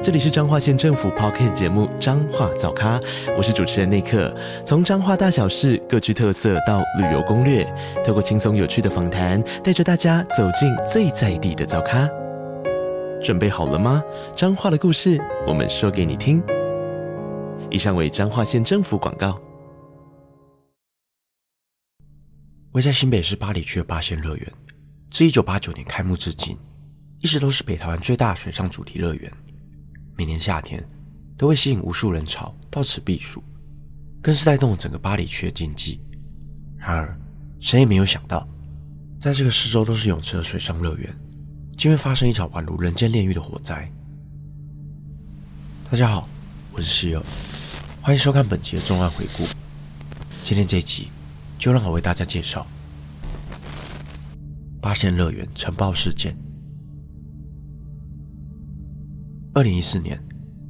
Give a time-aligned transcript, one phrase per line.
[0.00, 3.00] 这里是彰化县政府 p o c k t 节目《彰化早咖》，
[3.36, 4.32] 我是主持人内克。
[4.64, 7.64] 从彰化大小事各具特色到旅游攻略，
[8.06, 12.08] 透过轻松有趣的访谈，带着大家走进最在地的早咖。
[13.20, 14.00] 准备好了吗？
[14.36, 16.40] 彰化的故事，我们说给你听。
[17.68, 19.36] 以上为彰化县政府广告。
[22.70, 24.52] 位在新北市八里区的八仙乐园，
[25.10, 26.56] 自一九八九年开幕至今，
[27.20, 29.30] 一直都是北台湾最大水上主题乐园。
[30.18, 30.84] 每年夏天
[31.36, 33.40] 都会吸引无数人潮到此避暑，
[34.20, 36.00] 更是带动了整个巴黎区的经济。
[36.76, 37.16] 然而，
[37.60, 38.44] 谁也没有想到，
[39.20, 41.16] 在这个四周都是泳池的水上乐园，
[41.76, 43.88] 竟会发生一场宛如人间炼狱的火灾。
[45.88, 46.28] 大家好，
[46.72, 47.24] 我是室友，
[48.02, 49.46] 欢迎收看本期的重案回顾。
[50.42, 51.06] 今天这集
[51.60, 52.66] 就让我为大家介绍
[54.80, 56.36] 八仙乐园尘爆事件。
[59.58, 60.16] 二零一四年，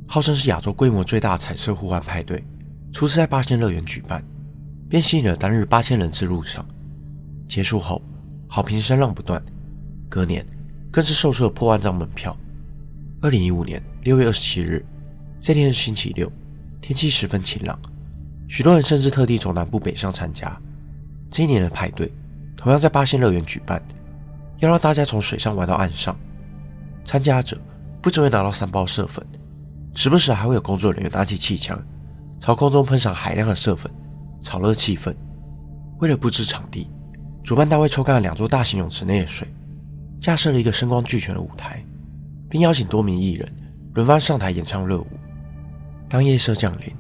[0.07, 2.43] 号称是亚洲规模最大的彩色互换派对，
[2.91, 4.25] 初次在八仙乐园举办，
[4.89, 6.67] 便吸引了当日八千人次入场。
[7.47, 8.01] 结束后，
[8.47, 9.45] 好评声浪不断，
[10.09, 10.43] 隔年
[10.91, 12.35] 更是售出了破万张门票。
[13.21, 14.83] 二零一五年六月二十七日，
[15.39, 16.33] 这天是星期六，
[16.81, 17.79] 天气十分晴朗，
[18.49, 20.59] 许多人甚至特地从南部北上参加。
[21.29, 22.11] 这一年的派对
[22.57, 23.83] 同样在八仙乐园举办，
[24.61, 26.19] 要让大家从水上玩到岸上，
[27.05, 27.61] 参加者。
[28.01, 29.25] 不只会拿到三包色粉，
[29.95, 31.79] 时不时还会有工作人员拿起气枪，
[32.41, 33.91] 朝空中喷洒海量的色粉，
[34.41, 35.15] 炒热气氛。
[35.99, 36.89] 为了布置场地，
[37.43, 39.49] 主办单位抽干了两座大型泳池内的水，
[40.21, 41.85] 架设了一个声光俱全的舞台，
[42.49, 43.53] 并邀请多名艺人
[43.95, 45.07] 轮番上台演唱热舞。
[46.09, 46.95] 当夜色降临，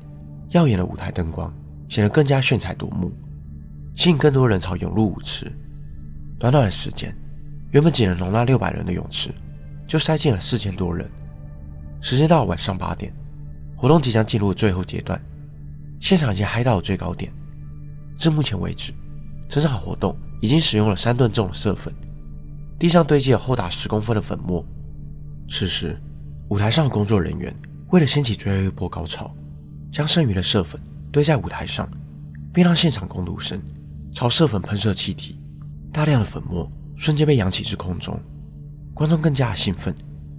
[0.50, 1.54] 耀眼的舞台灯光
[1.88, 3.12] 显得更加炫彩夺目，
[3.94, 5.50] 吸引更多人潮涌入舞池。
[6.38, 7.16] 短短的时间，
[7.70, 9.30] 原本仅能容纳六百人的泳池。
[9.88, 11.10] 就塞进了四千多人。
[12.00, 13.12] 时间到了晚上八点，
[13.75, 15.21] 活动即将进入最后阶段，
[15.99, 17.32] 现场已经嗨到了最高点。
[18.16, 18.93] 至目前为止，
[19.48, 21.93] 这场活动已经使用了三吨重的色粉，
[22.78, 24.65] 地上堆积了厚达十公分的粉末。
[25.50, 25.98] 此时，
[26.50, 27.54] 舞台上的工作人员
[27.91, 29.34] 为了掀起最后一波高潮，
[29.91, 31.88] 将剩余的色粉堆在舞台上，
[32.53, 33.60] 并让现场工读生
[34.12, 35.41] 朝色粉喷射气体，
[35.93, 38.21] 大量的粉末瞬间被扬起至空中。
[38.98, 39.94] 观众更加兴奋，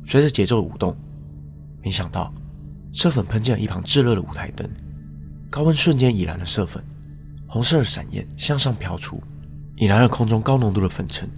[0.05, 0.93] 随着节奏舞动。
[1.81, 2.29] 没想到，
[2.93, 4.69] 色粉喷进了一旁炙热的舞台灯，
[5.49, 6.83] 高温瞬间引燃了色粉，
[7.47, 9.23] 红色的闪焰向上飘出，
[9.77, 11.29] 引燃了空中高浓度的粉尘，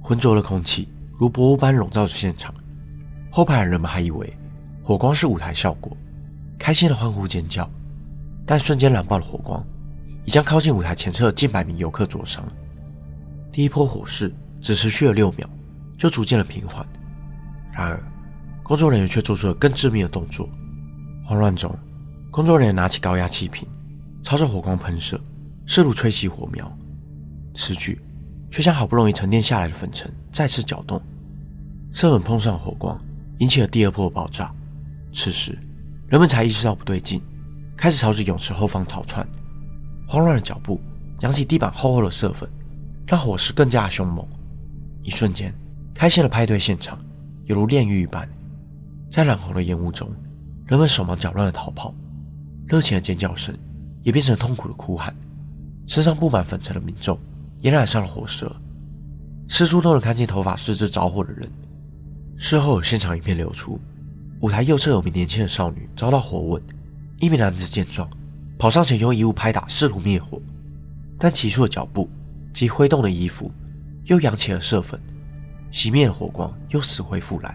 [0.00, 2.54] 浑浊的空气如薄雾般笼罩着现场。
[3.30, 4.34] 后排的人们还以为
[4.82, 5.94] 火光是舞台效果，
[6.58, 7.68] 开心的欢呼尖叫。
[8.46, 9.62] 但瞬间燃爆的火光，
[10.24, 12.42] 已将靠近舞台前侧近百名游客灼伤。
[13.52, 15.46] 第一波火势只持续了六秒。
[15.98, 16.86] 就逐渐的平缓，
[17.72, 18.02] 然而，
[18.62, 20.48] 工作人员却做出了更致命的动作。
[21.24, 21.74] 慌乱中，
[22.30, 23.66] 工作人员拿起高压气瓶，
[24.22, 25.20] 朝着火光喷射，
[25.64, 26.70] 试图吹熄火苗。
[27.54, 27.98] 此举
[28.50, 31.00] 却将好不容易沉淀下来的粉尘再次搅动，
[31.92, 33.00] 色粉碰上火光，
[33.38, 34.52] 引起了第二波爆炸。
[35.12, 35.58] 此时，
[36.08, 37.22] 人们才意识到不对劲，
[37.76, 39.26] 开始朝着泳池后方逃窜。
[40.06, 40.80] 慌乱的脚步
[41.20, 42.48] 扬起地板厚厚的色粉，
[43.06, 44.26] 让火势更加凶猛。
[45.02, 45.52] 一瞬间。
[45.96, 46.98] 开心的派对现场
[47.46, 48.28] 犹如炼狱一般，
[49.10, 50.06] 在染红的烟雾中，
[50.66, 51.94] 人们手忙脚乱的逃跑，
[52.66, 53.56] 热情的尖叫声
[54.02, 55.16] 也变成痛苦的哭喊。
[55.86, 57.18] 身上布满粉尘的民众
[57.60, 58.54] 也染上了火舌，
[59.48, 61.48] 四处都能看见头发四肢着火的人。
[62.36, 63.80] 事后现场影片流出，
[64.40, 66.62] 舞台右侧有名年轻的少女遭到火吻，
[67.20, 68.06] 一名男子见状
[68.58, 70.38] 跑上前用衣物拍打，试图灭火，
[71.18, 72.06] 但急促的脚步
[72.52, 73.50] 及挥动的衣服
[74.04, 75.00] 又扬起了色粉。
[75.76, 77.54] 熄灭的火光，又死灰复燃。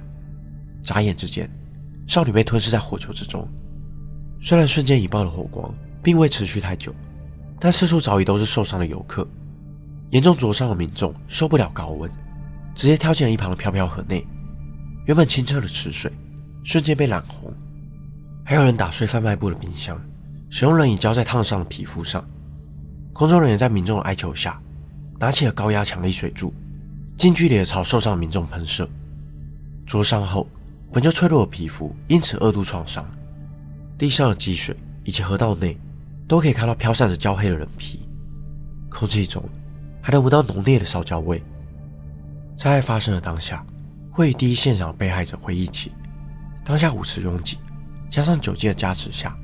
[0.84, 1.50] 眨眼之间，
[2.06, 3.48] 少女被吞噬在火球之中。
[4.44, 5.74] 虽然瞬间引爆的火光
[6.04, 6.94] 并未持续太久，
[7.60, 9.28] 但四处早已都是受伤的游客。
[10.12, 12.12] 严重灼伤的民众受不了高温，
[12.76, 14.24] 直接跳进了一旁的飘飘河内。
[15.08, 16.12] 原本清澈的池水
[16.64, 17.52] 瞬间被染红。
[18.44, 20.00] 还有人打碎贩卖部的冰箱，
[20.52, 22.24] 使用冷饮浇在烫伤的皮肤上。
[23.14, 24.62] 工作人员在民众的哀求下，
[25.18, 26.54] 拿起了高压强力水柱。
[27.22, 28.90] 近距离的朝受伤民众喷射，
[29.86, 30.50] 灼伤后
[30.92, 33.08] 本就脆弱的皮肤因此二度创伤。
[33.96, 35.78] 地上的积水以及河道内
[36.28, 38.00] 都可以看到飘散着焦黑的人皮，
[38.90, 39.48] 空气中
[40.02, 41.40] 还能闻到浓烈的烧焦味。
[42.58, 43.64] 灾害发生的当下，
[44.10, 45.92] 会第一现场的被害者回忆起，
[46.66, 47.60] 当下舞池拥挤，
[48.10, 49.38] 加上酒精的加持下，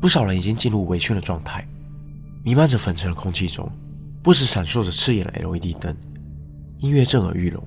[0.00, 1.66] 不少人已经进入微醺的状态。
[2.44, 3.68] 弥漫着粉尘的空气中，
[4.22, 5.96] 不时闪烁着刺眼的 LED 灯，
[6.78, 7.60] 音乐震耳欲聋，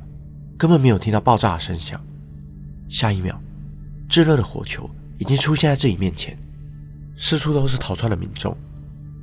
[0.58, 2.02] 根本没有听到爆炸的声响。
[2.88, 3.38] 下一秒，
[4.08, 6.38] 炙热的火球已经出现在自己面前，
[7.18, 8.56] 四处都是逃窜的民众，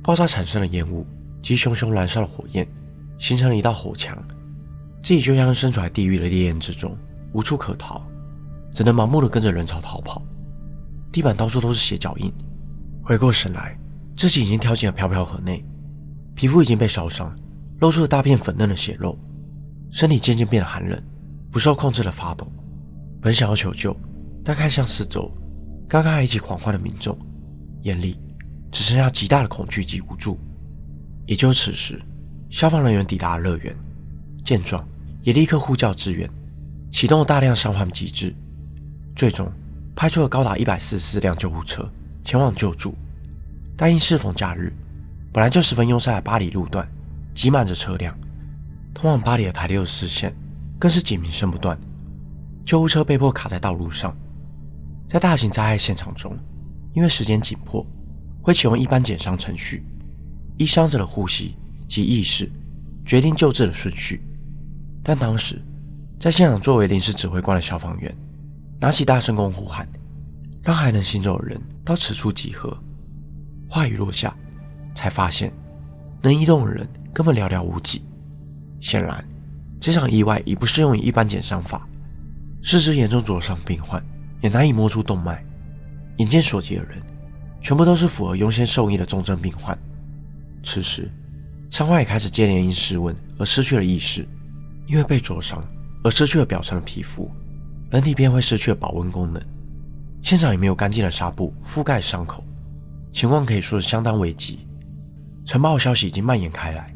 [0.03, 1.07] 爆炸产生的烟雾
[1.41, 2.67] 及熊熊燃烧的火焰，
[3.17, 4.15] 形成了一道火墙。
[5.01, 6.95] 自己就像身处在地狱的烈焰之中，
[7.33, 7.99] 无处可逃，
[8.71, 10.21] 只能盲目的跟着人潮逃跑。
[11.11, 12.31] 地板到处都是血脚印。
[13.01, 13.75] 回过神来，
[14.15, 15.65] 自己已经跳进了飘飘河内，
[16.35, 17.35] 皮肤已经被烧伤，
[17.79, 19.17] 露出了大片粉嫩的血肉，
[19.91, 21.01] 身体渐渐变得寒冷，
[21.51, 22.51] 不受控制的发抖。
[23.21, 23.95] 本想要求救，
[24.43, 25.31] 但看向四周，
[25.87, 27.17] 刚刚还一起狂欢的民众，
[27.81, 28.19] 眼里
[28.71, 30.39] 只剩下极大的恐惧及无助。
[31.25, 32.01] 也就此时，
[32.49, 33.75] 消防人员抵达了乐园。
[34.43, 34.87] 见状，
[35.21, 36.27] 也立刻呼叫支援，
[36.91, 38.33] 启动了大量伤患机制，
[39.15, 39.51] 最终
[39.95, 41.87] 派出了高达一百四十四辆救护车
[42.23, 42.95] 前往救助。
[43.77, 44.73] 但因适逢假日，
[45.31, 46.87] 本来就十分拥塞的巴黎路段
[47.33, 48.17] 挤满着车辆，
[49.01, 50.35] 通往巴黎的台六四线
[50.77, 51.79] 更是警鸣声不断，
[52.65, 54.13] 救护车被迫卡在道路上。
[55.07, 56.37] 在大型灾害现场中，
[56.91, 57.85] 因为时间紧迫，
[58.41, 59.85] 会启用一般减伤程序，
[60.57, 61.55] 依伤者的呼吸
[61.87, 62.51] 及意识
[63.05, 64.21] 决定救治的顺序。
[65.01, 65.61] 但当时，
[66.19, 68.13] 在现场作为临时指挥官的消防员，
[68.81, 69.87] 拿起大声公呼喊，
[70.61, 72.77] 让还能行走的人到此处集合。
[73.69, 74.35] 话语落下，
[74.93, 75.53] 才发现
[76.21, 78.01] 能移动的人根本寥寥无几。
[78.81, 79.23] 显然，
[79.79, 81.87] 这场意外已不适用于一般减伤法。
[82.63, 84.03] 四肢严重灼伤病患
[84.41, 85.43] 也难以摸出动脉。
[86.17, 87.01] 眼见所及的人，
[87.61, 89.77] 全部都是符合优先受益的重症病患。
[90.63, 91.09] 此时，
[91.69, 94.27] 伤患也开始接连因失温而失去了意识。
[94.87, 95.63] 因为被灼伤
[96.03, 97.29] 而失去了表层的皮肤，
[97.91, 99.39] 人体便会失去了保温功能。
[100.23, 102.43] 现场也没有干净的纱布覆盖伤口，
[103.13, 104.67] 情况可以说是相当危急。
[105.45, 106.91] 晨报消息已经蔓延开来，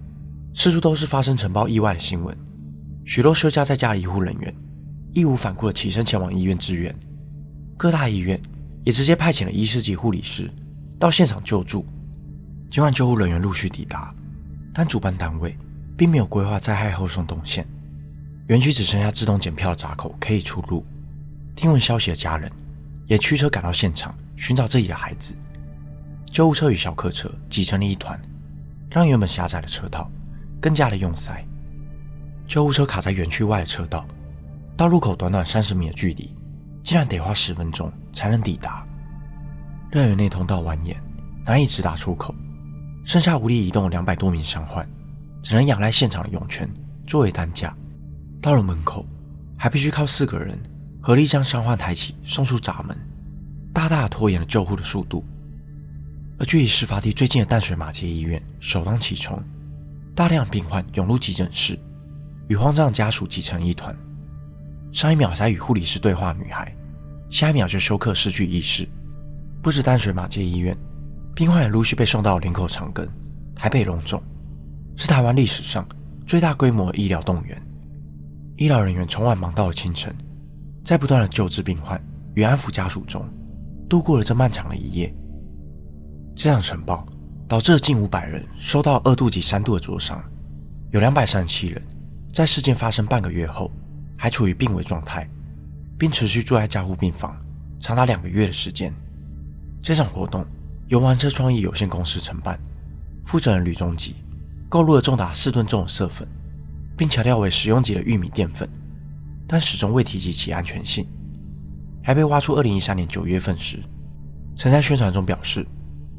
[0.54, 2.38] 四处都是发生承包意外的新闻。
[3.06, 4.56] 许多休假在家的医护人员
[5.12, 6.96] 义无反顾地起身前往医院支援，
[7.78, 8.40] 各大医院
[8.84, 10.50] 也直接派遣了医师及护理师
[11.00, 11.86] 到现场救助。
[12.70, 14.14] 尽管救护人员陆续抵达，
[14.74, 15.56] 但主办单位
[15.96, 17.68] 并没有规划灾害后送动线。
[18.48, 20.86] 园区只剩下自动检票的闸口可以出入。
[21.56, 22.52] 听闻消息的家人
[23.06, 25.36] 也驱车赶到现场寻找自己的孩子。
[26.26, 28.20] 救护车与小客车挤成了一团，
[28.90, 30.10] 让原本狭窄的车道
[30.64, 31.46] 更加的拥塞。
[32.48, 34.08] 救护车卡在园区外的车道，
[34.78, 36.34] 到路口短短三十米的距离，
[36.82, 38.88] 竟然得花十分钟才能抵达。
[39.92, 40.96] 乐园内通道蜿蜒，
[41.46, 42.34] 难以直达出口，
[43.04, 44.88] 剩下无力移动的两百多名伤患，
[45.42, 46.70] 只能仰赖现场的涌泉
[47.06, 47.76] 作为担架。
[48.42, 49.06] 到了门口，
[49.58, 50.58] 还必须靠四个人
[51.02, 52.98] 合力将伤患抬起送出闸门，
[53.74, 55.26] 大大拖延了救护的速度。
[56.40, 59.38] 而距离事发地最近的淡水马街医院首当其冲，
[60.16, 61.78] 大量病患涌入急诊室，
[62.48, 63.96] 与慌张家属挤成一团。
[64.92, 66.72] 上一秒还与护理师对话女孩，
[67.32, 68.88] 下一秒就休克失去意识。
[69.62, 70.78] 不止淡水马街医院，
[71.34, 73.08] 病患也陆续被送到林口长庚、
[73.56, 74.22] 台北荣总，
[74.96, 75.88] 是台湾历史上
[76.28, 77.60] 最大规模的医疗动员。
[78.58, 80.16] 医疗人员从晚忙到了清晨，
[80.84, 82.00] 在不断的救治病患
[82.36, 83.28] 与安抚家属中，
[83.90, 85.12] 度过了这漫长的一夜。
[86.36, 87.04] 这场晨报
[87.54, 90.20] 导致近五百人受到二度及三度的灼伤，
[90.90, 91.80] 有两百三十七人
[92.34, 93.70] 在事件发生半个月后
[94.18, 95.30] 还处于病危状态，
[95.96, 97.40] 并持续住在加护病房
[97.80, 98.92] 长达两个月的时间。
[99.84, 100.44] 这场活动
[100.88, 102.60] 由玩车创意有限公司承办，
[103.24, 104.16] 负责人吕中吉
[104.68, 106.28] 购入了重达四吨重的色粉。
[106.98, 108.68] 并强调为食用级的玉米淀粉，
[109.48, 111.06] 但始终未提及其安全性。
[112.02, 113.80] 还被挖出2013年9月份时，
[114.58, 115.64] 曾在宣传中表示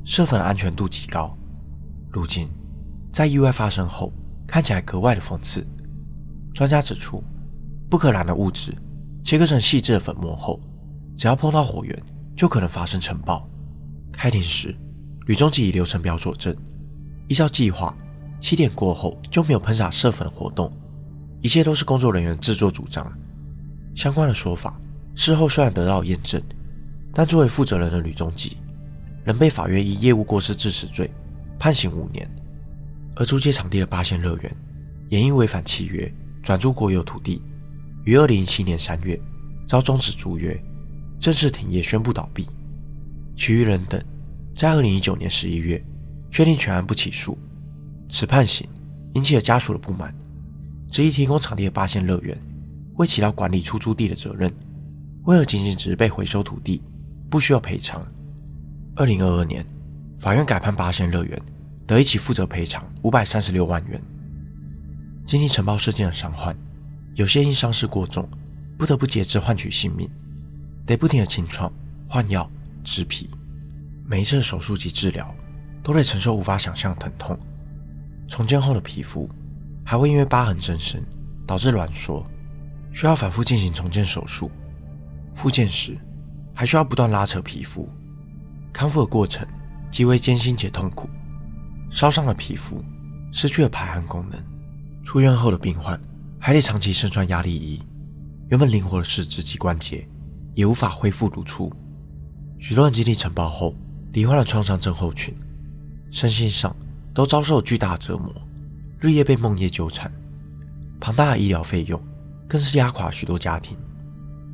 [0.05, 1.37] 射粉的安全度极高。
[2.11, 2.49] 如今
[3.13, 4.13] 在意外发生后，
[4.47, 5.67] 看起来格外的讽刺。
[6.53, 7.23] 专家指出，
[7.91, 8.73] 不可燃的物质
[9.25, 10.61] 切割成细致的粉末后，
[11.17, 12.03] 只要碰到火源，
[12.37, 13.49] 就可能发生尘爆。
[14.13, 14.75] 开庭时，
[15.27, 16.55] 吕中吉以流程表佐证，
[17.29, 17.95] 依照计划。
[18.41, 20.71] 七点过后就没有喷洒射粉的活动，
[21.41, 23.11] 一切都是工作人员自作主张。
[23.95, 24.79] 相关的说法
[25.15, 26.43] 事后虽然得到验证，
[27.15, 28.59] 但作为负责人的吕中吉
[29.25, 31.11] 仍被法院以业务过失致死罪
[31.59, 32.29] 判刑五年。
[33.17, 34.57] 而租借场地的八仙乐园
[35.09, 36.13] 也因违反契约
[36.43, 37.41] 转租国有土地，
[38.05, 39.19] 于二零一七年三月
[39.67, 40.61] 遭终止租约，
[41.19, 42.47] 正式停业宣布倒闭。
[43.37, 44.03] 其余人等
[44.55, 45.83] 在二零一九年十一月
[46.31, 47.39] 确定全案不起诉。
[48.09, 48.69] 此判刑
[49.15, 50.15] 引起了家属的不满，
[50.91, 52.37] 执意提供场地的八仙乐园
[52.97, 54.53] 未起到管理出租地的责任，
[55.25, 56.83] 为何仅仅只是被回收土地，
[57.31, 58.07] 不需要赔偿？
[58.97, 59.67] 二零二二年，
[60.19, 61.43] 法院改判八仙乐园
[61.85, 64.01] 得一起负责赔偿五百三十六万元。
[65.27, 66.57] 经历承包事件的伤患，
[67.15, 68.29] 有些因伤势过重，
[68.79, 70.09] 不得不截肢换取性命，
[70.87, 71.73] 得不停的清创、
[72.09, 72.49] 换药、
[72.85, 73.29] 植皮，
[74.07, 75.35] 每一次手术及治疗
[75.83, 77.37] 都得承受无法想象的疼痛。
[78.29, 79.29] 重建后的皮肤
[79.85, 81.03] 还会因为疤痕增生
[81.45, 82.25] 导致挛缩，
[82.93, 84.49] 需要反复进行重建手术。
[85.35, 85.99] 复健时
[86.55, 87.89] 还需要不断拉扯皮肤。
[88.75, 89.47] 康复的过程
[89.89, 91.09] 极为艰辛且痛苦，
[91.91, 92.85] 烧伤了皮肤
[93.31, 94.39] 失去了排汗功能，
[95.05, 95.99] 出院后的病患
[96.41, 97.81] 还得长期身穿压力衣，
[98.49, 100.07] 原本灵活的四肢及关节
[100.55, 101.73] 也无法恢复如初。
[102.59, 103.77] 许多人经历承包后
[104.13, 105.33] 罹患了创伤症候群，
[106.11, 106.75] 身心上
[107.15, 108.35] 都遭受巨大折磨，
[108.99, 110.13] 日夜被梦魇纠缠，
[110.99, 112.03] 庞大的医疗费用
[112.49, 113.77] 更是压垮许多家庭，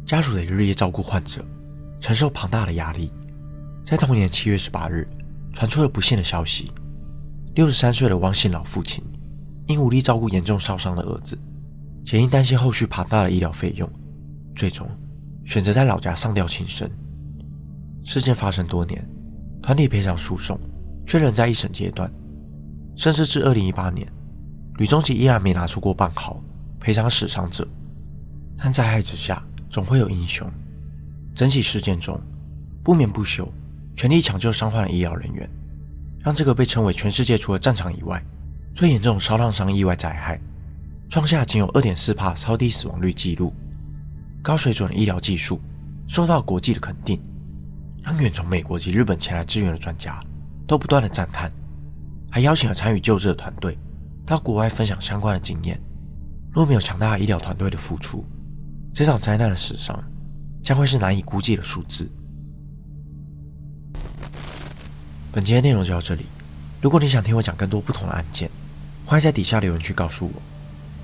[0.04, 1.42] 家属得日夜照顾患者，
[2.00, 3.10] 承受庞大的压力。
[3.90, 5.04] 在同年七月十八日，
[5.52, 6.70] 传出了不幸的消息：
[7.56, 9.02] 六十三岁的汪姓老父亲
[9.66, 11.36] 因无力照顾严重烧伤的儿子，
[12.04, 13.90] 且因担心后续庞大的医疗费用，
[14.54, 14.88] 最终
[15.44, 16.88] 选择在老家上吊轻生。
[18.04, 19.04] 事件发生多年，
[19.60, 20.56] 团体赔偿诉讼
[21.04, 22.08] 却仍在一审阶段，
[22.94, 24.06] 甚至至二零一八年，
[24.76, 26.40] 吕中奇依然没拿出过半毫
[26.78, 27.66] 赔偿死伤者。
[28.56, 30.48] 但灾害之下，总会有英雄。
[31.34, 32.20] 整起事件中，
[32.84, 33.52] 不眠不休。
[34.00, 35.46] 全力抢救伤患的医疗人员，
[36.20, 38.24] 让这个被称为全世界除了战场以外
[38.74, 40.40] 最严重烧烫伤意外灾害，
[41.10, 43.52] 创下仅有二点四帕超低死亡率记录。
[44.40, 45.60] 高水准的医疗技术
[46.08, 47.20] 受到国际的肯定，
[48.02, 50.18] 让远从美国及日本前来支援的专家
[50.66, 51.52] 都不断的赞叹，
[52.30, 53.76] 还邀请了参与救治的团队
[54.24, 55.78] 到国外分享相关的经验。
[56.50, 58.24] 若没有强大的医疗团队的付出，
[58.94, 60.02] 这场灾难的死伤
[60.62, 62.10] 将会是难以估计的数字。
[65.32, 66.26] 本期的内容就到这里。
[66.80, 68.50] 如果你想听我讲更多不同的案件，
[69.06, 70.42] 欢迎在底下留言区告诉我，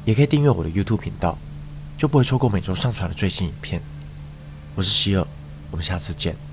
[0.04, 1.38] 也可以订阅我的 YouTube 频道，
[1.96, 3.80] 就不会错过每周上传的最新影片。
[4.74, 5.26] 我是希尔，
[5.70, 6.45] 我们下次见。